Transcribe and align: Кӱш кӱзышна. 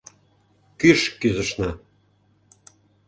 Кӱш 0.79 1.01
кӱзышна. 1.19 1.69